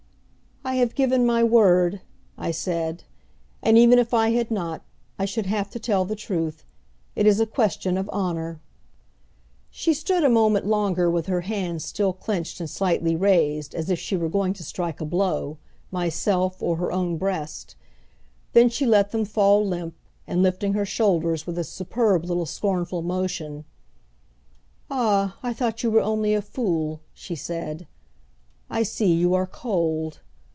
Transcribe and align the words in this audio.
"I 0.63 0.75
have 0.75 0.93
given 0.93 1.25
my 1.25 1.43
word," 1.43 2.01
I 2.37 2.51
said, 2.51 3.03
"and 3.63 3.79
even 3.79 3.97
if 3.97 4.13
I 4.13 4.29
had 4.29 4.51
not, 4.51 4.83
I 5.17 5.25
should 5.25 5.47
have 5.47 5.71
to 5.71 5.79
tell 5.79 6.05
the 6.05 6.15
truth. 6.15 6.65
It 7.15 7.25
is 7.25 7.39
a 7.39 7.47
question 7.47 7.97
of 7.97 8.07
honor." 8.13 8.61
She 9.71 9.95
stood 9.95 10.23
a 10.23 10.29
moment 10.29 10.67
longer 10.67 11.09
with 11.09 11.25
her 11.25 11.41
hands 11.41 11.83
still 11.83 12.13
clenched 12.13 12.59
and 12.59 12.69
slightly 12.69 13.15
raised, 13.15 13.73
as 13.73 13.89
if 13.89 13.97
she 13.97 14.15
were 14.15 14.29
going 14.29 14.53
to 14.53 14.63
strike 14.63 15.01
a 15.01 15.05
blow 15.05 15.57
myself, 15.89 16.61
or 16.61 16.75
her 16.75 16.91
own 16.91 17.17
breast. 17.17 17.75
Then 18.53 18.69
she 18.69 18.85
let 18.85 19.09
them 19.09 19.25
fall 19.25 19.65
limp, 19.65 19.95
and, 20.27 20.43
lifting 20.43 20.73
her 20.73 20.85
shoulders 20.85 21.47
with 21.47 21.57
a 21.57 21.63
superb 21.63 22.25
little 22.25 22.45
scornful 22.45 23.01
motion, 23.01 23.65
"Ah, 24.91 25.39
I 25.41 25.53
thought 25.53 25.81
you 25.81 25.89
were 25.89 26.01
only 26.01 26.35
a 26.35 26.41
fool," 26.41 27.01
she 27.15 27.33
said. 27.35 27.87
"I 28.69 28.83
see, 28.83 29.11
you 29.11 29.33
are 29.33 29.47
cold." 29.47 30.19